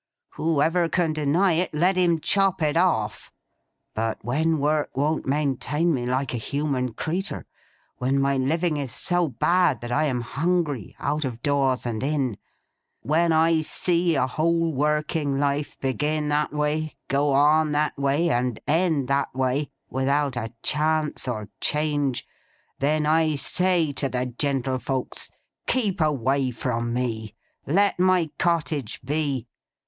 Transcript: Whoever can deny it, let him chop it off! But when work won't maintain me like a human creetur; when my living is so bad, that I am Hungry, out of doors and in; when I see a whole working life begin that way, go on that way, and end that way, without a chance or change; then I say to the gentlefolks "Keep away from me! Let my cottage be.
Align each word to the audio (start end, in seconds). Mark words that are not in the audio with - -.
Whoever 0.29 0.89
can 0.89 1.13
deny 1.13 1.53
it, 1.53 1.75
let 1.75 1.95
him 1.95 2.19
chop 2.19 2.63
it 2.63 2.75
off! 2.75 3.31
But 3.93 4.17
when 4.25 4.57
work 4.57 4.89
won't 4.97 5.27
maintain 5.27 5.93
me 5.93 6.07
like 6.07 6.33
a 6.33 6.37
human 6.37 6.95
creetur; 6.95 7.45
when 7.97 8.19
my 8.19 8.35
living 8.37 8.77
is 8.77 8.91
so 8.91 9.29
bad, 9.29 9.79
that 9.81 9.91
I 9.91 10.05
am 10.05 10.21
Hungry, 10.21 10.95
out 10.97 11.23
of 11.23 11.43
doors 11.43 11.85
and 11.85 12.01
in; 12.01 12.37
when 13.03 13.31
I 13.31 13.61
see 13.61 14.15
a 14.15 14.25
whole 14.25 14.73
working 14.73 15.37
life 15.37 15.79
begin 15.79 16.29
that 16.29 16.51
way, 16.51 16.95
go 17.07 17.33
on 17.33 17.71
that 17.73 17.95
way, 17.95 18.31
and 18.31 18.59
end 18.65 19.07
that 19.09 19.31
way, 19.35 19.69
without 19.87 20.35
a 20.35 20.51
chance 20.63 21.27
or 21.27 21.47
change; 21.59 22.25
then 22.79 23.05
I 23.05 23.35
say 23.35 23.91
to 23.91 24.09
the 24.09 24.25
gentlefolks 24.25 25.29
"Keep 25.67 26.01
away 26.01 26.49
from 26.49 26.91
me! 26.91 27.35
Let 27.67 27.99
my 27.99 28.31
cottage 28.39 28.99
be. 29.03 29.47